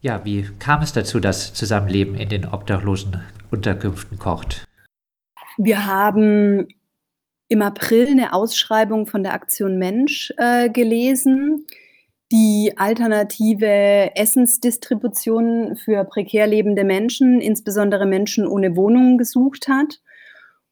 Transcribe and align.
Ja, 0.00 0.24
wie 0.24 0.48
kam 0.60 0.82
es 0.82 0.92
dazu, 0.92 1.18
dass 1.18 1.52
Zusammenleben 1.54 2.14
in 2.14 2.28
den 2.28 2.46
obdachlosen 2.46 3.20
Unterkünften 3.50 4.18
kocht? 4.18 4.64
Wir 5.56 5.86
haben 5.86 6.68
im 7.48 7.62
April 7.62 8.06
eine 8.06 8.32
Ausschreibung 8.32 9.06
von 9.06 9.24
der 9.24 9.32
Aktion 9.32 9.78
Mensch 9.78 10.32
äh, 10.36 10.70
gelesen, 10.70 11.66
die 12.30 12.74
alternative 12.76 14.14
Essensdistribution 14.14 15.76
für 15.76 16.04
prekär 16.04 16.46
lebende 16.46 16.84
Menschen, 16.84 17.40
insbesondere 17.40 18.06
Menschen 18.06 18.46
ohne 18.46 18.76
Wohnung, 18.76 19.18
gesucht 19.18 19.66
hat. 19.66 20.00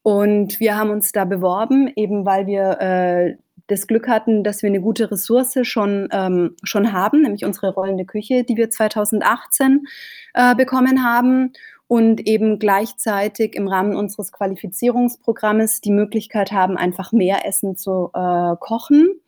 Und 0.03 0.61
wir 0.61 0.77
haben 0.77 0.91
uns 0.91 1.11
da 1.11 1.25
beworben, 1.25 1.91
eben 1.97 2.25
weil 2.25 2.47
wir 2.47 2.79
äh, 2.79 3.37
das 3.67 3.87
Glück 3.87 4.07
hatten, 4.07 4.43
dass 4.43 4.63
wir 4.63 4.69
eine 4.69 4.81
gute 4.81 5.11
Ressource 5.11 5.59
schon, 5.63 6.07
ähm, 6.11 6.55
schon 6.63 6.93
haben, 6.93 7.21
nämlich 7.21 7.45
unsere 7.45 7.73
rollende 7.73 8.05
Küche, 8.05 8.43
die 8.43 8.57
wir 8.57 8.69
2018 8.69 9.87
äh, 10.33 10.55
bekommen 10.55 11.03
haben 11.03 11.53
und 11.87 12.25
eben 12.27 12.59
gleichzeitig 12.59 13.55
im 13.55 13.67
Rahmen 13.67 13.95
unseres 13.95 14.31
Qualifizierungsprogrammes 14.31 15.81
die 15.81 15.91
Möglichkeit 15.91 16.51
haben, 16.51 16.77
einfach 16.77 17.11
mehr 17.11 17.45
Essen 17.45 17.75
zu 17.75 18.09
äh, 18.13 18.55
kochen 18.59 19.21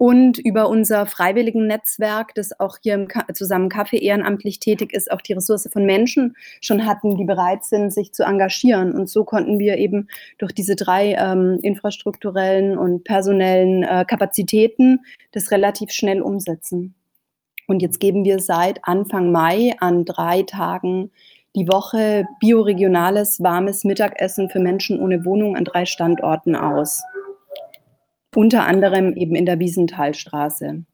und 0.00 0.38
über 0.38 0.70
unser 0.70 1.04
freiwilligen 1.04 1.66
Netzwerk, 1.66 2.34
das 2.34 2.58
auch 2.58 2.78
hier 2.82 2.94
im 2.94 3.06
Ka 3.06 3.26
zusammen 3.34 3.68
Kaffee 3.68 3.98
ehrenamtlich 3.98 4.58
tätig 4.58 4.94
ist, 4.94 5.12
auch 5.12 5.20
die 5.20 5.34
Ressource 5.34 5.68
von 5.70 5.84
Menschen 5.84 6.36
schon 6.62 6.86
hatten, 6.86 7.18
die 7.18 7.26
bereit 7.26 7.64
sind, 7.64 7.92
sich 7.92 8.14
zu 8.14 8.22
engagieren. 8.22 8.94
Und 8.94 9.10
so 9.10 9.24
konnten 9.24 9.58
wir 9.58 9.76
eben 9.76 10.08
durch 10.38 10.52
diese 10.52 10.74
drei 10.74 11.16
ähm, 11.18 11.58
infrastrukturellen 11.60 12.78
und 12.78 13.04
personellen 13.04 13.82
äh, 13.82 14.06
Kapazitäten 14.08 15.00
das 15.32 15.50
relativ 15.50 15.90
schnell 15.90 16.22
umsetzen. 16.22 16.94
Und 17.66 17.82
jetzt 17.82 18.00
geben 18.00 18.24
wir 18.24 18.38
seit 18.38 18.82
Anfang 18.84 19.30
Mai 19.30 19.74
an 19.80 20.06
drei 20.06 20.44
Tagen 20.44 21.10
die 21.54 21.68
Woche 21.68 22.24
bioregionales, 22.40 23.42
warmes 23.42 23.84
Mittagessen 23.84 24.48
für 24.48 24.60
Menschen 24.60 24.98
ohne 24.98 25.26
Wohnung 25.26 25.56
an 25.56 25.64
drei 25.64 25.84
Standorten 25.84 26.56
aus. 26.56 27.02
Unter 28.34 28.66
anderem 28.66 29.16
eben 29.16 29.34
in 29.34 29.44
der 29.44 29.58
Wiesenthalstraße. 29.58 30.84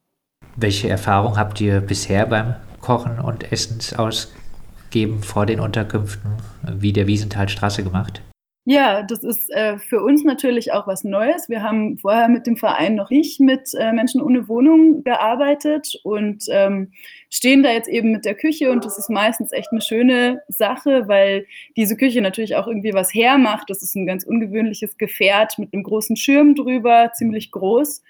Welche 0.57 0.89
Erfahrung 0.89 1.37
habt 1.37 1.61
ihr 1.61 1.81
bisher 1.81 2.27
beim 2.27 2.55
Kochen 2.81 3.19
und 3.19 3.53
Essensausgeben 3.53 5.23
vor 5.23 5.45
den 5.45 5.61
Unterkünften 5.61 6.31
wie 6.63 6.95
der 6.95 7.07
Wiesenthalstraße 7.07 7.85
gemacht? 7.85 8.23
Ja, 8.69 9.05
das 9.05 9.23
ist 9.23 9.49
äh, 9.51 9.79
für 9.79 10.03
uns 10.03 10.25
natürlich 10.25 10.73
auch 10.73 10.89
was 10.89 11.05
Neues. 11.05 11.49
Wir 11.49 11.63
haben 11.63 11.99
vorher 11.99 12.29
mit 12.29 12.49
dem 12.49 12.57
Verein 12.57 12.97
noch 12.97 13.11
nicht 13.11 13.39
mit 13.39 13.73
äh, 13.79 13.93
Menschen 13.93 14.21
ohne 14.21 14.49
Wohnung 14.49 15.05
gearbeitet 15.05 15.95
und 16.03 16.47
ähm, 16.51 16.91
stehen 17.31 17.63
da 17.63 17.71
jetzt 17.71 17.89
eben 17.89 18.11
mit 18.11 18.25
der 18.25 18.35
Küche 18.35 18.73
und 18.73 18.85
das 18.85 18.99
ist 18.99 19.09
meistens 19.09 19.53
echt 19.53 19.69
eine 19.71 19.81
schöne 19.81 20.43
Sache, 20.49 21.07
weil 21.07 21.47
diese 21.77 21.97
Küche 21.97 22.21
natürlich 22.21 22.57
auch 22.57 22.67
irgendwie 22.67 22.93
was 22.93 23.15
hermacht. 23.15 23.71
Das 23.71 23.85
ist 23.85 23.95
ein 23.95 24.05
ganz 24.05 24.25
ungewöhnliches 24.25 24.97
Gefährt 24.99 25.61
mit 25.61 25.73
einem 25.73 25.85
großen 25.85 26.17
Schirm 26.17 26.57
drüber, 26.57 27.13
ziemlich 27.15 27.53
groß. 27.53 28.03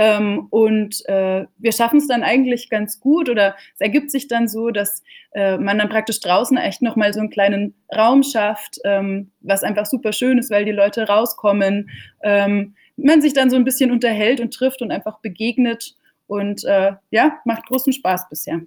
Ähm, 0.00 0.46
und 0.50 1.04
äh, 1.08 1.46
wir 1.58 1.72
schaffen 1.72 1.98
es 1.98 2.06
dann 2.06 2.22
eigentlich 2.22 2.70
ganz 2.70 3.00
gut 3.00 3.28
oder 3.28 3.56
es 3.74 3.80
ergibt 3.80 4.12
sich 4.12 4.28
dann 4.28 4.46
so, 4.46 4.70
dass 4.70 5.02
äh, 5.32 5.58
man 5.58 5.76
dann 5.76 5.88
praktisch 5.88 6.20
draußen 6.20 6.56
echt 6.56 6.82
nochmal 6.82 7.12
so 7.12 7.18
einen 7.18 7.30
kleinen 7.30 7.74
Raum 7.94 8.22
schafft, 8.22 8.78
ähm, 8.84 9.32
was 9.40 9.64
einfach 9.64 9.86
super 9.86 10.12
schön 10.12 10.38
ist, 10.38 10.52
weil 10.52 10.64
die 10.64 10.72
Leute 10.72 11.08
rauskommen, 11.08 11.90
ähm, 12.22 12.76
man 12.96 13.20
sich 13.20 13.32
dann 13.32 13.50
so 13.50 13.56
ein 13.56 13.64
bisschen 13.64 13.90
unterhält 13.90 14.40
und 14.40 14.54
trifft 14.54 14.82
und 14.82 14.92
einfach 14.92 15.18
begegnet 15.18 15.96
und 16.28 16.64
äh, 16.64 16.92
ja, 17.10 17.38
macht 17.44 17.66
großen 17.66 17.92
Spaß 17.92 18.28
bisher. 18.28 18.60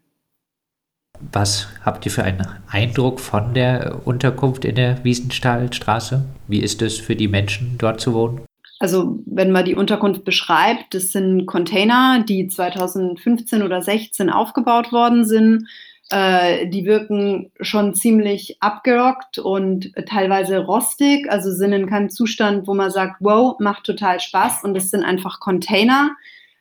Was 1.31 1.67
habt 1.85 2.05
ihr 2.05 2.11
für 2.11 2.23
einen 2.23 2.45
Eindruck 2.67 3.21
von 3.21 3.53
der 3.53 4.01
Unterkunft 4.05 4.65
in 4.65 4.75
der 4.75 5.01
Wiesenstahlstraße? 5.05 6.25
Wie 6.47 6.59
ist 6.59 6.81
es 6.81 6.97
für 6.97 7.15
die 7.15 7.27
Menschen 7.29 7.77
dort 7.77 8.01
zu 8.01 8.13
wohnen? 8.13 8.41
Also 8.81 9.19
wenn 9.27 9.51
man 9.51 9.63
die 9.63 9.75
Unterkunft 9.75 10.23
beschreibt, 10.23 10.95
das 10.95 11.11
sind 11.11 11.45
Container, 11.45 12.25
die 12.27 12.47
2015 12.47 13.61
oder 13.61 13.83
16 13.83 14.31
aufgebaut 14.31 14.91
worden 14.91 15.23
sind. 15.23 15.67
Äh, 16.09 16.67
die 16.67 16.85
wirken 16.85 17.51
schon 17.61 17.93
ziemlich 17.93 18.57
abgerockt 18.59 19.37
und 19.37 19.93
teilweise 20.07 20.57
rostig, 20.57 21.31
also 21.31 21.51
sind 21.51 21.73
in 21.73 21.87
keinem 21.87 22.09
Zustand, 22.09 22.67
wo 22.67 22.73
man 22.73 22.89
sagt, 22.89 23.17
wow, 23.19 23.55
macht 23.59 23.83
total 23.83 24.19
Spaß. 24.19 24.63
Und 24.63 24.75
es 24.75 24.89
sind 24.89 25.03
einfach 25.03 25.39
Container. 25.39 26.15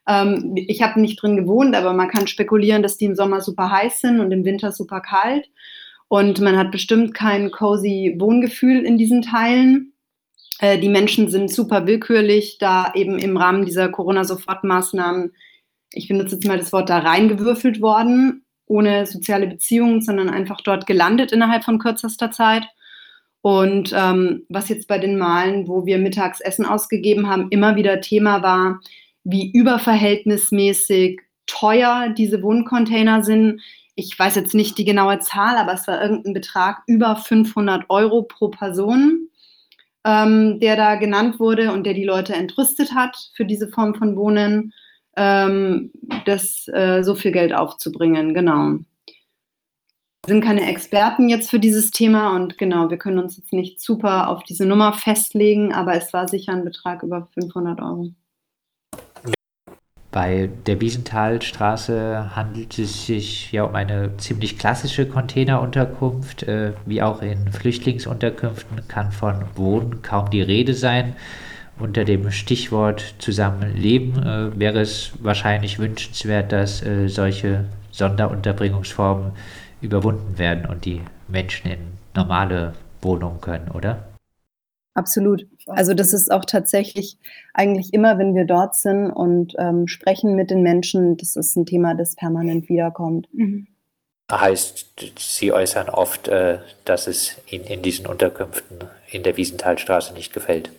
Ähm, 0.06 0.52
ich 0.56 0.82
habe 0.82 1.00
nicht 1.00 1.22
drin 1.22 1.38
gewohnt, 1.38 1.74
aber 1.74 1.94
man 1.94 2.10
kann 2.10 2.26
spekulieren, 2.26 2.82
dass 2.82 2.98
die 2.98 3.06
im 3.06 3.16
Sommer 3.16 3.40
super 3.40 3.70
heiß 3.70 4.02
sind 4.02 4.20
und 4.20 4.30
im 4.30 4.44
Winter 4.44 4.72
super 4.72 5.00
kalt. 5.00 5.48
Und 6.08 6.38
man 6.42 6.58
hat 6.58 6.70
bestimmt 6.70 7.14
kein 7.14 7.50
cozy 7.50 8.16
Wohngefühl 8.18 8.84
in 8.84 8.98
diesen 8.98 9.22
Teilen. 9.22 9.94
Äh, 10.60 10.78
die 10.78 10.88
Menschen 10.88 11.28
sind 11.28 11.50
super 11.50 11.86
willkürlich, 11.86 12.58
da 12.58 12.92
eben 12.94 13.18
im 13.18 13.36
Rahmen 13.36 13.64
dieser 13.64 13.88
Corona-Sofortmaßnahmen, 13.88 15.32
ich 15.92 16.06
benutze 16.06 16.36
jetzt 16.36 16.46
mal 16.46 16.58
das 16.58 16.72
Wort, 16.72 16.90
da 16.90 16.98
reingewürfelt 16.98 17.80
worden, 17.80 18.44
ohne 18.66 19.06
soziale 19.06 19.48
Beziehungen, 19.48 20.02
sondern 20.02 20.28
einfach 20.28 20.60
dort 20.60 20.86
gelandet 20.86 21.32
innerhalb 21.32 21.64
von 21.64 21.78
kürzester 21.78 22.30
Zeit. 22.30 22.68
Und 23.42 23.92
ähm, 23.96 24.44
was 24.50 24.68
jetzt 24.68 24.86
bei 24.86 24.98
den 24.98 25.16
Malen, 25.16 25.66
wo 25.66 25.86
wir 25.86 25.98
Mittagsessen 25.98 26.66
ausgegeben 26.66 27.28
haben, 27.28 27.48
immer 27.50 27.74
wieder 27.74 28.02
Thema 28.02 28.42
war, 28.42 28.80
wie 29.24 29.50
überverhältnismäßig 29.50 31.20
teuer 31.46 32.10
diese 32.16 32.42
Wohncontainer 32.42 33.24
sind. 33.24 33.62
Ich 33.94 34.16
weiß 34.16 34.34
jetzt 34.34 34.54
nicht 34.54 34.76
die 34.76 34.84
genaue 34.84 35.18
Zahl, 35.20 35.56
aber 35.56 35.72
es 35.72 35.88
war 35.88 36.02
irgendein 36.02 36.34
Betrag 36.34 36.82
über 36.86 37.16
500 37.16 37.86
Euro 37.88 38.22
pro 38.22 38.48
Person 38.48 39.29
ähm, 40.04 40.60
der 40.60 40.76
da 40.76 40.94
genannt 40.96 41.38
wurde 41.38 41.72
und 41.72 41.84
der 41.84 41.94
die 41.94 42.04
Leute 42.04 42.34
entrüstet 42.34 42.94
hat 42.94 43.16
für 43.34 43.44
diese 43.44 43.68
Form 43.68 43.94
von 43.94 44.16
Wohnen, 44.16 44.72
ähm, 45.16 45.92
das 46.24 46.68
äh, 46.68 47.02
so 47.02 47.14
viel 47.14 47.32
Geld 47.32 47.54
aufzubringen. 47.54 48.34
Genau. 48.34 48.78
Wir 50.26 50.34
sind 50.34 50.44
keine 50.44 50.68
Experten 50.68 51.28
jetzt 51.28 51.50
für 51.50 51.58
dieses 51.58 51.90
Thema 51.90 52.36
und 52.36 52.58
genau, 52.58 52.90
wir 52.90 52.98
können 52.98 53.18
uns 53.18 53.36
jetzt 53.36 53.52
nicht 53.52 53.80
super 53.80 54.28
auf 54.28 54.42
diese 54.44 54.66
Nummer 54.66 54.92
festlegen, 54.92 55.72
aber 55.72 55.94
es 55.94 56.12
war 56.12 56.28
sicher 56.28 56.52
ein 56.52 56.64
Betrag 56.64 57.02
über 57.02 57.28
500 57.34 57.80
Euro. 57.80 58.12
Bei 60.12 60.48
der 60.66 60.80
Wiesenthalstraße 60.80 62.34
handelt 62.34 62.76
es 62.80 63.06
sich 63.06 63.52
ja 63.52 63.62
um 63.62 63.76
eine 63.76 64.16
ziemlich 64.16 64.58
klassische 64.58 65.06
Containerunterkunft. 65.06 66.42
Äh, 66.42 66.72
wie 66.84 67.00
auch 67.00 67.22
in 67.22 67.52
Flüchtlingsunterkünften 67.52 68.88
kann 68.88 69.12
von 69.12 69.44
Wohnen 69.54 70.02
kaum 70.02 70.28
die 70.30 70.42
Rede 70.42 70.74
sein. 70.74 71.14
Unter 71.78 72.04
dem 72.04 72.30
Stichwort 72.32 73.14
Zusammenleben 73.18 74.20
äh, 74.20 74.58
wäre 74.58 74.80
es 74.80 75.12
wahrscheinlich 75.20 75.78
wünschenswert, 75.78 76.50
dass 76.50 76.82
äh, 76.82 77.08
solche 77.08 77.66
Sonderunterbringungsformen 77.92 79.32
überwunden 79.80 80.38
werden 80.38 80.66
und 80.66 80.84
die 80.84 81.00
Menschen 81.28 81.70
in 81.70 81.78
normale 82.14 82.74
Wohnungen 83.00 83.40
können, 83.40 83.68
oder? 83.70 84.09
Absolut. 84.94 85.46
Also 85.66 85.94
das 85.94 86.12
ist 86.12 86.32
auch 86.32 86.44
tatsächlich 86.44 87.16
eigentlich 87.54 87.94
immer, 87.94 88.18
wenn 88.18 88.34
wir 88.34 88.44
dort 88.44 88.74
sind 88.74 89.10
und 89.10 89.54
ähm, 89.58 89.86
sprechen 89.86 90.34
mit 90.34 90.50
den 90.50 90.62
Menschen, 90.62 91.16
das 91.16 91.36
ist 91.36 91.56
ein 91.56 91.66
Thema, 91.66 91.94
das 91.94 92.16
permanent 92.16 92.68
wiederkommt. 92.68 93.28
Mhm. 93.32 93.68
Heißt, 94.30 94.86
Sie 95.18 95.52
äußern 95.52 95.88
oft, 95.88 96.28
äh, 96.28 96.58
dass 96.84 97.06
es 97.06 97.36
Ihnen 97.50 97.64
in 97.64 97.82
diesen 97.82 98.06
Unterkünften 98.06 98.78
in 99.10 99.22
der 99.22 99.36
Wiesenthalstraße 99.36 100.14
nicht 100.14 100.32
gefällt. 100.32 100.70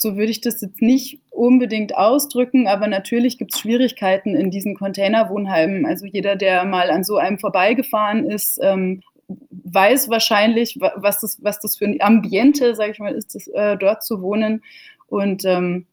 So 0.00 0.16
würde 0.16 0.30
ich 0.30 0.40
das 0.40 0.60
jetzt 0.60 0.80
nicht 0.80 1.20
unbedingt 1.30 1.96
ausdrücken, 1.96 2.68
aber 2.68 2.86
natürlich 2.86 3.38
gibt 3.38 3.54
es 3.54 3.60
Schwierigkeiten 3.60 4.36
in 4.36 4.50
diesen 4.50 4.76
Containerwohnheimen. 4.76 5.86
Also 5.86 6.06
jeder, 6.06 6.36
der 6.36 6.64
mal 6.64 6.90
an 6.90 7.02
so 7.02 7.16
einem 7.16 7.38
vorbeigefahren 7.38 8.28
ist, 8.30 8.60
ähm, 8.62 9.02
weiß 9.28 10.08
wahrscheinlich, 10.08 10.78
was 10.80 11.20
das, 11.20 11.42
was 11.42 11.60
das 11.60 11.76
für 11.76 11.84
ein 11.84 12.00
Ambiente, 12.00 12.74
sage 12.74 12.92
ich 12.92 12.98
mal, 12.98 13.14
ist, 13.14 13.34
das, 13.34 13.46
äh, 13.48 13.76
dort 13.76 14.02
zu 14.02 14.22
wohnen. 14.22 14.62
Und 15.06 15.44
ähm, 15.44 15.86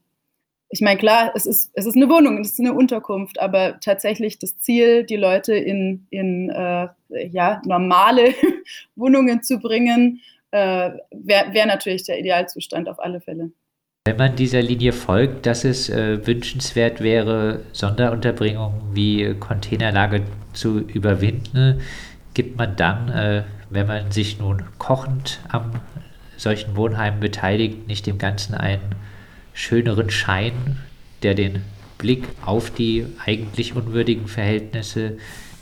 ich 0.69 0.81
meine, 0.81 0.99
klar, 0.99 1.31
es 1.35 1.45
ist, 1.45 1.71
es 1.73 1.85
ist 1.85 1.95
eine 1.95 2.09
Wohnung, 2.09 2.39
es 2.39 2.51
ist 2.51 2.59
eine 2.59 2.73
Unterkunft, 2.73 3.39
aber 3.39 3.79
tatsächlich 3.79 4.39
das 4.39 4.57
Ziel, 4.57 5.03
die 5.03 5.15
Leute 5.15 5.55
in, 5.55 6.07
in 6.09 6.49
äh, 6.49 6.87
ja, 7.29 7.61
normale 7.65 8.33
Wohnungen 8.95 9.43
zu 9.43 9.59
bringen, 9.59 10.21
äh, 10.51 10.91
wäre 11.11 11.53
wär 11.53 11.65
natürlich 11.65 12.03
der 12.03 12.19
Idealzustand 12.19 12.89
auf 12.89 12.99
alle 12.99 13.21
Fälle. 13.21 13.51
Wenn 14.07 14.17
man 14.17 14.35
dieser 14.35 14.61
Linie 14.61 14.93
folgt, 14.93 15.45
dass 15.45 15.65
es 15.65 15.89
äh, 15.89 16.25
wünschenswert 16.25 17.01
wäre, 17.01 17.61
Sonderunterbringungen 17.71 18.93
wie 18.93 19.33
Containerlage 19.39 20.23
zu 20.53 20.79
überwinden, 20.79 21.81
gibt 22.35 22.57
man 22.57 22.75
dann, 22.75 23.09
äh, 23.09 23.43
wenn 23.71 23.87
man 23.87 24.11
sich 24.11 24.37
nun 24.39 24.63
kochend 24.77 25.39
am 25.49 25.71
solchen 26.37 26.75
Wohnheim 26.75 27.19
beteiligt, 27.19 27.87
nicht 27.87 28.05
dem 28.05 28.19
Ganzen 28.19 28.53
einen 28.53 28.93
schöneren 29.53 30.11
Schein, 30.11 30.77
der 31.23 31.33
den 31.33 31.63
Blick 31.97 32.27
auf 32.45 32.69
die 32.69 33.07
eigentlich 33.25 33.75
unwürdigen 33.75 34.27
Verhältnisse 34.27 35.17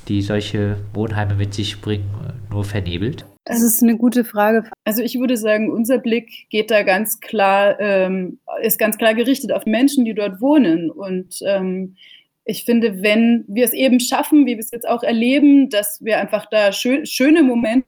die 0.08 0.22
solche 0.22 0.78
Wohnheime 0.94 1.36
mit 1.36 1.54
sich 1.54 1.80
bringen, 1.80 2.10
nur 2.50 2.66
vernebelt? 2.66 3.26
Das 3.46 3.62
ist 3.62 3.84
eine 3.84 3.98
gute 3.98 4.24
Frage. 4.24 4.70
Also 4.86 5.02
ich 5.02 5.20
würde 5.20 5.38
sagen, 5.38 5.72
unser 5.72 5.98
Blick 5.98 6.50
geht 6.50 6.72
da 6.72 6.84
ganz 6.84 7.20
klar, 7.20 7.80
ähm, 7.80 8.40
ist 8.62 8.80
ganz 8.80 8.98
klar 8.98 9.14
gerichtet 9.14 9.52
auf 9.52 9.66
Menschen, 9.66 10.06
die 10.06 10.14
dort 10.14 10.42
wohnen. 10.42 10.90
Und 10.90 11.40
ähm, 11.46 11.96
ich 12.46 12.66
finde, 12.66 13.02
wenn 13.02 13.46
wir 13.48 13.66
es 13.66 13.74
eben 13.74 14.00
schaffen, 14.00 14.46
wie 14.46 14.54
wir 14.54 14.60
es 14.60 14.72
jetzt 14.72 14.88
auch 14.88 15.04
erleben, 15.04 15.70
dass 15.70 16.04
wir 16.04 16.20
einfach 16.20 16.46
da 16.48 16.72
schön, 16.72 17.06
schöne 17.06 17.44
Momente 17.44 17.86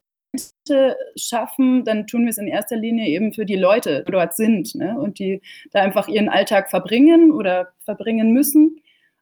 schaffen, 1.16 1.84
dann 1.84 2.08
tun 2.08 2.24
wir 2.24 2.30
es 2.30 2.38
in 2.38 2.48
erster 2.48 2.78
Linie 2.78 3.08
eben 3.08 3.34
für 3.34 3.46
die 3.46 3.56
Leute, 3.56 4.04
die 4.08 4.12
dort 4.12 4.36
sind 4.36 4.76
ne? 4.76 4.98
und 4.98 5.20
die 5.20 5.42
da 5.72 5.82
einfach 5.82 6.08
ihren 6.08 6.30
Alltag 6.30 6.70
verbringen 6.70 7.32
oder 7.32 7.74
verbringen 7.84 8.32
müssen. 8.32 8.82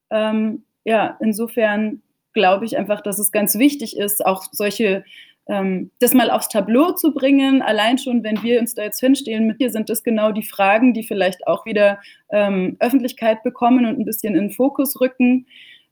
Ähm, 0.10 0.64
ja, 0.84 1.18
insofern 1.22 2.02
glaube 2.34 2.66
ich 2.66 2.78
einfach, 2.78 3.02
dass 3.02 3.20
es 3.20 3.32
ganz 3.32 3.58
wichtig 3.58 3.98
ist, 3.98 4.26
auch 4.26 4.44
solche 4.52 5.04
das 5.46 6.14
mal 6.14 6.32
aufs 6.32 6.48
Tableau 6.48 6.94
zu 6.94 7.14
bringen, 7.14 7.62
allein 7.62 7.98
schon, 7.98 8.24
wenn 8.24 8.42
wir 8.44 8.62
uns 8.62 8.76
da 8.76 8.84
jetzt 8.84 9.02
hinstellen, 9.02 9.46
mit 9.46 9.60
dir 9.60 9.72
sind 9.72 9.90
das 9.90 10.04
genau 10.04 10.32
die 10.32 10.44
Fragen, 10.44 10.94
die 10.94 11.04
vielleicht 11.04 11.48
auch 11.48 11.66
wieder 11.66 12.00
ähm, 12.30 12.78
Öffentlichkeit 12.80 13.44
bekommen 13.44 13.86
und 13.86 14.00
ein 14.00 14.06
bisschen 14.06 14.36
in 14.36 14.44
den 14.44 14.52
Fokus 14.52 15.02
rücken, 15.02 15.46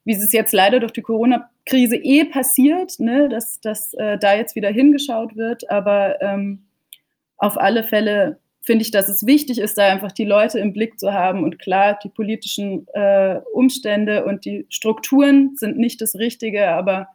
wie 0.06 0.14
es 0.14 0.32
jetzt 0.32 0.54
leider 0.54 0.80
durch 0.80 0.94
die 0.94 1.02
Corona-Krise 1.02 1.98
eh 1.98 2.24
passiert, 2.26 3.00
ne, 3.00 3.28
dass, 3.30 3.60
dass 3.60 3.94
äh, 3.96 4.18
da 4.18 4.36
jetzt 4.36 4.56
wieder 4.56 4.70
hingeschaut 4.70 5.36
wird, 5.36 5.70
aber 5.70 6.22
ähm, 6.22 6.64
auf 7.38 7.60
alle 7.60 7.84
Fälle 7.84 8.40
finde 8.62 8.84
ich, 8.84 8.92
dass 8.92 9.10
es 9.10 9.26
wichtig 9.26 9.60
ist, 9.60 9.78
da 9.78 9.88
einfach 9.88 10.12
die 10.12 10.26
Leute 10.26 10.60
im 10.60 10.72
Blick 10.72 11.00
zu 11.00 11.12
haben. 11.12 11.44
Und 11.44 11.58
klar, 11.58 11.98
die 12.04 12.10
politischen 12.10 12.88
äh, 12.94 13.40
Umstände 13.54 14.24
und 14.24 14.46
die 14.46 14.68
Strukturen 14.70 15.56
sind 15.58 15.78
nicht 15.78 16.00
das 16.00 16.16
Richtige, 16.16 16.70
aber 16.70 17.08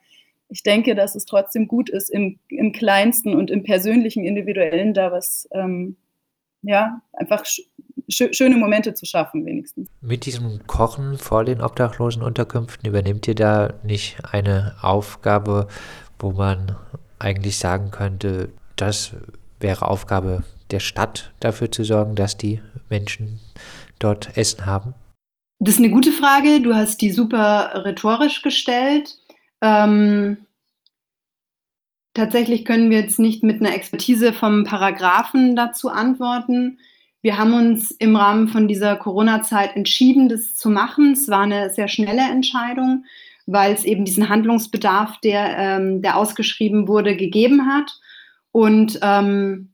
ich 0.48 0.62
denke, 0.62 0.94
dass 0.94 1.14
es 1.14 1.24
trotzdem 1.24 1.68
gut 1.68 1.90
ist, 1.90 2.08
im, 2.10 2.38
im 2.48 2.72
Kleinsten 2.72 3.34
und 3.34 3.50
im 3.50 3.62
persönlichen, 3.62 4.24
individuellen 4.24 4.94
da 4.94 5.12
was, 5.12 5.48
ähm, 5.52 5.96
ja, 6.62 7.00
einfach 7.12 7.44
sch 7.44 7.60
schöne 8.08 8.56
Momente 8.56 8.94
zu 8.94 9.04
schaffen, 9.04 9.44
wenigstens. 9.44 9.88
Mit 10.00 10.26
diesem 10.26 10.64
Kochen 10.68 11.18
vor 11.18 11.44
den 11.44 11.60
obdachlosen 11.60 12.22
Unterkünften 12.22 12.88
übernimmt 12.88 13.26
ihr 13.26 13.34
da 13.34 13.74
nicht 13.82 14.18
eine 14.30 14.76
Aufgabe, 14.80 15.66
wo 16.20 16.30
man 16.30 16.76
eigentlich 17.18 17.58
sagen 17.58 17.90
könnte, 17.90 18.50
das 18.76 19.16
wäre 19.58 19.88
Aufgabe 19.88 20.44
der 20.70 20.80
Stadt, 20.80 21.32
dafür 21.40 21.70
zu 21.72 21.82
sorgen, 21.82 22.14
dass 22.14 22.36
die 22.36 22.60
Menschen 22.88 23.40
dort 23.98 24.36
Essen 24.36 24.66
haben? 24.66 24.94
Das 25.58 25.74
ist 25.74 25.80
eine 25.80 25.90
gute 25.90 26.12
Frage. 26.12 26.60
Du 26.60 26.74
hast 26.74 27.00
die 27.00 27.10
super 27.10 27.82
rhetorisch 27.84 28.42
gestellt. 28.42 29.18
Ähm, 29.60 30.38
tatsächlich 32.14 32.64
können 32.64 32.90
wir 32.90 33.00
jetzt 33.00 33.18
nicht 33.18 33.42
mit 33.42 33.60
einer 33.60 33.74
Expertise 33.74 34.32
vom 34.32 34.64
Paragraphen 34.64 35.56
dazu 35.56 35.88
antworten. 35.88 36.78
Wir 37.22 37.38
haben 37.38 37.54
uns 37.54 37.90
im 37.90 38.14
Rahmen 38.14 38.48
von 38.48 38.68
dieser 38.68 38.96
Corona-Zeit 38.96 39.74
entschieden, 39.74 40.28
das 40.28 40.54
zu 40.54 40.70
machen. 40.70 41.12
Es 41.12 41.28
war 41.28 41.42
eine 41.42 41.70
sehr 41.70 41.88
schnelle 41.88 42.22
Entscheidung, 42.22 43.04
weil 43.46 43.72
es 43.72 43.84
eben 43.84 44.04
diesen 44.04 44.28
Handlungsbedarf, 44.28 45.18
der, 45.20 45.58
ähm, 45.58 46.02
der 46.02 46.16
ausgeschrieben 46.16 46.86
wurde, 46.88 47.16
gegeben 47.16 47.66
hat. 47.66 47.98
Und 48.52 48.98
ähm, 49.02 49.72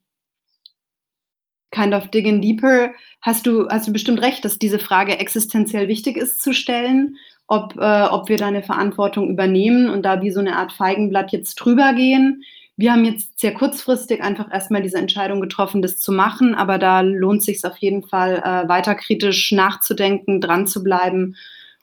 kind 1.72 1.94
of 1.94 2.08
digging 2.08 2.40
deeper, 2.40 2.92
hast 3.20 3.46
du, 3.46 3.68
hast 3.68 3.88
du 3.88 3.92
bestimmt 3.92 4.22
recht, 4.22 4.44
dass 4.44 4.58
diese 4.58 4.78
Frage 4.78 5.18
existenziell 5.18 5.88
wichtig 5.88 6.16
ist 6.16 6.42
zu 6.42 6.52
stellen 6.52 7.16
ob, 7.46 7.76
äh, 7.78 8.04
ob 8.04 8.28
wir 8.28 8.38
da 8.38 8.46
eine 8.46 8.62
Verantwortung 8.62 9.30
übernehmen 9.30 9.90
und 9.90 10.02
da 10.02 10.22
wie 10.22 10.30
so 10.30 10.40
eine 10.40 10.56
Art 10.56 10.72
Feigenblatt 10.72 11.32
jetzt 11.32 11.56
drüber 11.56 11.92
gehen. 11.94 12.44
Wir 12.76 12.92
haben 12.92 13.04
jetzt 13.04 13.38
sehr 13.38 13.52
kurzfristig 13.52 14.22
einfach 14.22 14.50
erstmal 14.50 14.82
diese 14.82 14.98
Entscheidung 14.98 15.40
getroffen, 15.40 15.82
das 15.82 15.98
zu 15.98 16.10
machen, 16.10 16.54
aber 16.54 16.78
da 16.78 17.02
lohnt 17.02 17.42
sich 17.42 17.64
auf 17.64 17.76
jeden 17.76 18.02
Fall, 18.02 18.36
äh, 18.38 18.68
weiter 18.68 18.94
kritisch 18.94 19.52
nachzudenken, 19.52 20.40
dran 20.40 20.66
zu 20.66 20.82
bleiben 20.82 21.36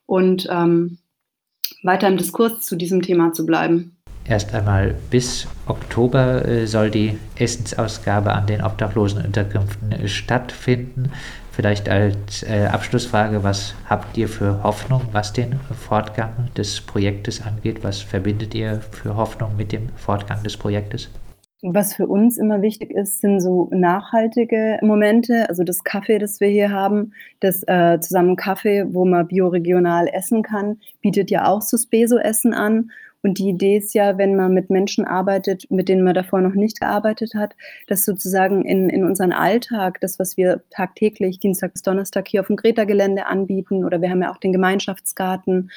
und 0.05 0.47
ähm, 0.49 0.97
weiter 1.83 2.07
im 2.07 2.17
Diskurs 2.17 2.61
zu 2.61 2.75
diesem 2.75 3.01
Thema 3.01 3.31
zu 3.33 3.45
bleiben. 3.45 3.95
Erst 4.25 4.53
einmal 4.53 4.95
bis 5.09 5.47
Oktober 5.67 6.45
äh, 6.45 6.67
soll 6.67 6.91
die 6.91 7.17
Essensausgabe 7.35 8.31
an 8.33 8.45
den 8.45 8.63
obdachlosen 8.63 9.25
Unterkünften 9.25 9.91
äh, 9.91 10.07
stattfinden. 10.07 11.11
Vielleicht 11.59 11.89
als 11.89 12.43
äh, 12.43 12.67
Abschlussfrage, 12.71 13.43
was 13.43 13.75
habt 13.89 14.17
ihr 14.17 14.29
für 14.29 14.63
Hoffnung, 14.63 15.01
was 15.11 15.33
den 15.33 15.59
Fortgang 15.85 16.47
des 16.55 16.79
Projektes 16.79 17.45
angeht? 17.45 17.83
Was 17.83 17.99
verbindet 17.99 18.55
ihr 18.55 18.79
für 18.79 19.17
Hoffnung 19.17 19.57
mit 19.57 19.73
dem 19.73 19.89
Fortgang 19.97 20.41
des 20.41 20.55
Projektes? 20.55 21.09
Was 21.61 21.93
für 21.93 22.07
uns 22.07 22.37
immer 22.37 22.61
wichtig 22.61 22.91
ist, 22.91 23.19
sind 23.19 23.41
so 23.41 23.67
nachhaltige 23.71 24.79
Momente. 24.81 25.49
Also 25.49 25.65
das 25.65 25.83
Kaffee, 25.83 26.17
das 26.17 26.39
wir 26.39 26.47
hier 26.47 26.71
haben, 26.71 27.11
das 27.41 27.61
äh, 27.67 27.99
zusammen 27.99 28.37
Kaffee, 28.37 28.85
wo 28.93 29.03
man 29.03 29.27
bioregional 29.27 30.07
essen 30.07 30.43
kann, 30.43 30.77
bietet 31.01 31.29
ja 31.29 31.45
auch 31.45 31.61
so 31.61 31.75
Speso-Essen 31.75 32.53
an. 32.53 32.89
Und 33.21 33.37
die 33.37 33.49
Idee 33.49 33.77
ist 33.77 33.93
ja, 33.93 34.17
wenn 34.17 34.35
man 34.35 34.53
mit 34.53 34.69
Menschen 34.69 35.05
arbeitet, 35.05 35.69
mit 35.69 35.89
denen 35.89 36.03
man 36.03 36.13
davor 36.13 36.41
noch 36.41 36.53
nicht 36.53 36.79
gearbeitet 36.79 37.33
hat, 37.35 37.55
dass 37.87 38.05
sozusagen 38.05 38.63
in, 38.63 38.89
in 38.89 39.03
unseren 39.03 39.33
Alltag, 39.33 39.99
das, 39.99 40.19
was 40.19 40.37
wir 40.37 40.61
tagtäglich, 40.69 41.39
Dienstag 41.39 41.73
bis 41.73 41.81
Donnerstag 41.81 42.27
hier 42.27 42.41
auf 42.41 42.47
dem 42.47 42.55
Greta-Gelände 42.55 43.25
anbieten, 43.25 43.83
oder 43.83 44.01
wir 44.01 44.09
haben 44.09 44.21
ja 44.21 44.31
auch 44.31 44.37
den 44.37 44.53
Gemeinschaftsgarten, 44.53 45.69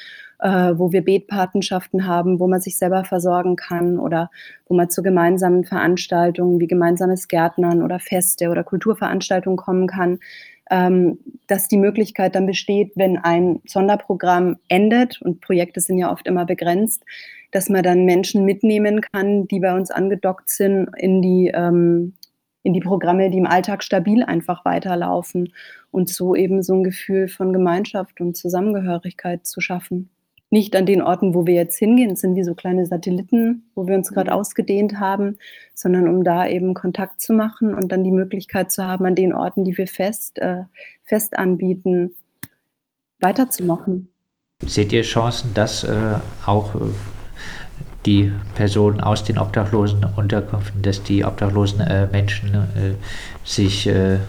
äh, 0.43 0.77
wo 0.77 0.91
wir 0.91 1.05
Betpatenschaften 1.05 2.05
haben, 2.05 2.39
wo 2.39 2.47
man 2.47 2.59
sich 2.59 2.77
selber 2.77 3.05
versorgen 3.05 3.55
kann 3.55 3.97
oder 3.97 4.29
wo 4.67 4.75
man 4.75 4.89
zu 4.89 5.01
gemeinsamen 5.01 5.63
Veranstaltungen 5.63 6.59
wie 6.59 6.67
gemeinsames 6.67 7.29
Gärtnern 7.29 7.81
oder 7.81 7.97
Feste 7.99 8.49
oder 8.49 8.65
Kulturveranstaltungen 8.65 9.55
kommen 9.55 9.87
kann, 9.87 10.19
ähm, 10.69 11.17
dass 11.47 11.69
die 11.69 11.77
Möglichkeit 11.77 12.35
dann 12.35 12.45
besteht, 12.45 12.91
wenn 12.95 13.17
ein 13.17 13.61
Sonderprogramm 13.65 14.57
endet, 14.67 15.21
und 15.21 15.39
Projekte 15.39 15.79
sind 15.79 15.97
ja 15.97 16.11
oft 16.11 16.27
immer 16.27 16.45
begrenzt, 16.45 17.05
dass 17.51 17.69
man 17.69 17.83
dann 17.83 18.03
Menschen 18.03 18.43
mitnehmen 18.43 18.99
kann, 18.99 19.47
die 19.47 19.61
bei 19.61 19.73
uns 19.73 19.91
angedockt 19.91 20.49
sind, 20.49 20.89
in 20.97 21.21
die, 21.21 21.51
ähm, 21.53 22.15
in 22.63 22.73
die 22.73 22.81
Programme, 22.81 23.29
die 23.29 23.37
im 23.37 23.47
Alltag 23.47 23.81
stabil 23.81 24.23
einfach 24.23 24.65
weiterlaufen 24.65 25.53
und 25.91 26.09
so 26.09 26.35
eben 26.35 26.63
so 26.63 26.73
ein 26.73 26.83
Gefühl 26.83 27.29
von 27.29 27.53
Gemeinschaft 27.53 28.19
und 28.19 28.35
Zusammengehörigkeit 28.35 29.47
zu 29.47 29.61
schaffen 29.61 30.09
nicht 30.53 30.75
an 30.75 30.85
den 30.85 31.01
Orten, 31.01 31.33
wo 31.33 31.47
wir 31.47 31.55
jetzt 31.55 31.79
hingehen, 31.79 32.15
sind 32.15 32.35
wie 32.35 32.43
so 32.43 32.53
kleine 32.53 32.85
Satelliten, 32.85 33.63
wo 33.73 33.87
wir 33.87 33.95
uns 33.95 34.11
gerade 34.11 34.29
mhm. 34.29 34.37
ausgedehnt 34.37 34.99
haben, 34.99 35.39
sondern 35.73 36.07
um 36.07 36.23
da 36.23 36.47
eben 36.47 36.75
Kontakt 36.75 37.21
zu 37.21 37.33
machen 37.33 37.73
und 37.73 37.91
dann 37.91 38.03
die 38.03 38.11
Möglichkeit 38.11 38.71
zu 38.71 38.85
haben, 38.85 39.03
an 39.07 39.15
den 39.15 39.33
Orten, 39.33 39.65
die 39.65 39.75
wir 39.75 39.87
fest, 39.87 40.37
äh, 40.37 40.65
fest 41.03 41.35
anbieten, 41.35 42.15
weiterzumachen. 43.19 44.09
Seht 44.63 44.93
ihr 44.93 45.01
Chancen, 45.01 45.55
dass 45.55 45.85
äh, 45.85 46.19
auch 46.45 46.75
äh, 46.75 46.79
die 48.05 48.31
Personen 48.53 49.01
aus 49.01 49.23
den 49.23 49.39
obdachlosen 49.39 50.05
Unterkünften, 50.15 50.83
dass 50.83 51.01
die 51.01 51.25
obdachlosen 51.25 51.81
äh, 51.81 52.05
Menschen 52.11 52.53
äh, 52.53 52.93
sich 53.43 53.87
äh, 53.87 54.19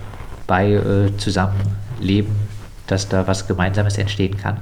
bei 0.46 1.10
zusammenleben, 1.18 2.34
dass 2.86 3.08
da 3.10 3.26
was 3.26 3.46
Gemeinsames 3.46 3.98
entstehen 3.98 4.36
kann? 4.38 4.58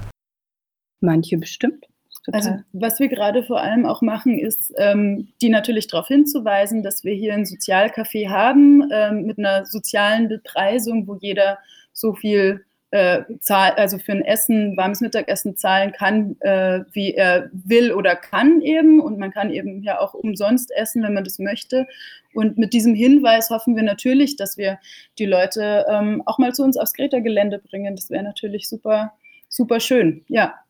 Manche 1.03 1.37
bestimmt. 1.37 1.87
Also 2.31 2.59
was 2.73 3.01
wir 3.01 3.09
gerade 3.09 3.43
vor 3.43 3.61
allem 3.61 3.85
auch 3.85 4.01
machen, 4.01 4.39
ist, 4.39 4.73
ähm, 4.77 5.29
die 5.41 5.49
natürlich 5.49 5.89
darauf 5.89 6.07
hinzuweisen, 6.07 6.85
dass 6.85 7.03
wir 7.03 7.15
hier 7.15 7.35
ein 7.35 7.45
Sozialcafé 7.45 8.29
haben 8.29 8.89
ähm, 8.93 9.25
mit 9.25 9.39
einer 9.39 9.67
sozialen 9.67 10.29
Bepreisung, 10.29 11.09
wo 11.09 11.17
jeder 11.17 11.59
so 11.93 12.15
viel 12.15 12.65
äh, 12.93 13.23
zahl, 13.41 13.73
also 13.73 13.99
für 13.99 14.13
ein 14.13 14.25
Essen, 14.25 14.77
warmes 14.77 15.01
Mittagessen 15.01 15.57
zahlen 15.57 15.93
kann, 15.93 16.37
äh, 16.41 16.85
wie 16.93 17.15
er 17.15 17.51
will 17.53 17.91
oder 17.93 18.15
kann 18.15 18.61
eben. 18.61 19.01
Und 19.01 19.19
man 19.19 19.33
kann 19.33 19.51
eben 19.51 19.83
ja 19.83 19.99
auch 19.99 20.15
umsonst 20.15 20.71
essen, 20.71 21.03
wenn 21.03 21.15
man 21.15 21.25
das 21.25 21.41
möchte. 21.41 21.89
Und 22.35 22.57
mit 22.57 22.73
diesem 22.73 22.95
Hinweis 22.95 23.51
hoffen 23.51 23.75
wir 23.75 23.83
natürlich, 23.83 24.37
dass 24.37 24.57
wir 24.57 24.79
die 25.19 25.27
Leute 25.27 25.87
ähm, 25.89 26.23
auch 26.27 26.39
mal 26.39 26.55
zu 26.55 26.63
uns 26.63 26.77
aufs 26.77 26.93
Greta-Gelände 26.93 27.59
bringen. 27.59 27.97
Das 27.97 28.11
wäre 28.11 28.23
natürlich 28.23 28.69
super, 28.69 29.15
super 29.49 29.81
schön. 29.81 30.25
Ja. 30.29 30.62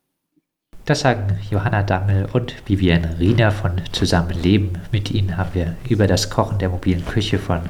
Das 0.84 0.98
sagen 0.98 1.38
Johanna 1.48 1.84
Dammel 1.84 2.26
und 2.32 2.56
Vivienne 2.66 3.16
Riener 3.20 3.52
von 3.52 3.80
Zusammenleben. 3.92 4.78
Mit 4.90 5.12
ihnen 5.12 5.36
haben 5.36 5.54
wir 5.54 5.76
über 5.88 6.08
das 6.08 6.28
Kochen 6.28 6.58
der 6.58 6.70
mobilen 6.70 7.06
Küche 7.06 7.38
von 7.38 7.60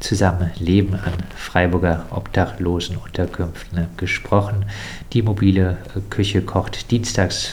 Zusammenleben 0.00 0.94
an 0.94 1.12
Freiburger 1.36 2.06
Obdachlosenunterkünften 2.08 3.88
gesprochen. 3.98 4.64
Die 5.12 5.20
mobile 5.20 5.76
Küche 6.08 6.40
kocht 6.40 6.90
dienstags 6.90 7.52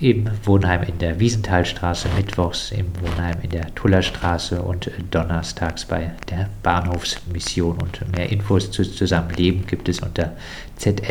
im 0.00 0.30
Wohnheim 0.44 0.84
in 0.84 0.96
der 0.98 1.20
Wiesenthalstraße, 1.20 2.08
mittwochs 2.16 2.72
im 2.72 2.86
Wohnheim 3.02 3.36
in 3.42 3.50
der 3.50 3.74
Tullerstraße 3.74 4.62
und 4.62 4.90
donnerstags 5.10 5.84
bei 5.84 6.12
der 6.30 6.48
Bahnhofsmission. 6.62 7.76
Und 7.76 8.10
mehr 8.16 8.30
Infos 8.30 8.70
zu 8.70 8.82
Zusammenleben 8.84 9.66
gibt 9.66 9.90
es 9.90 10.00
unter 10.00 10.32
zlev.de. 10.76 11.04